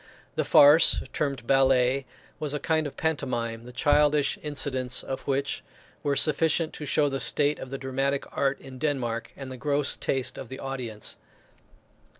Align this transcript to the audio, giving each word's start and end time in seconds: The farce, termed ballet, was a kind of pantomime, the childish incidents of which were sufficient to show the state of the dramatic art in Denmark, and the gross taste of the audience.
The 0.33 0.43
farce, 0.43 1.03
termed 1.13 1.45
ballet, 1.45 2.07
was 2.39 2.55
a 2.55 2.59
kind 2.59 2.87
of 2.87 2.97
pantomime, 2.97 3.65
the 3.67 3.71
childish 3.71 4.39
incidents 4.41 5.03
of 5.03 5.19
which 5.27 5.63
were 6.01 6.15
sufficient 6.15 6.73
to 6.73 6.87
show 6.87 7.07
the 7.07 7.19
state 7.19 7.59
of 7.59 7.69
the 7.69 7.77
dramatic 7.77 8.25
art 8.35 8.59
in 8.59 8.79
Denmark, 8.79 9.31
and 9.37 9.51
the 9.51 9.57
gross 9.57 9.95
taste 9.95 10.39
of 10.39 10.49
the 10.49 10.57
audience. 10.57 11.17